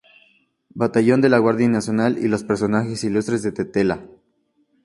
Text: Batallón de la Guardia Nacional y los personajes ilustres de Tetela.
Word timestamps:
Batallón 0.73 1.21
de 1.21 1.29
la 1.29 1.37
Guardia 1.37 1.67
Nacional 1.69 2.17
y 2.17 2.27
los 2.27 2.43
personajes 2.43 3.03
ilustres 3.03 3.43
de 3.43 3.51
Tetela. 3.51 4.01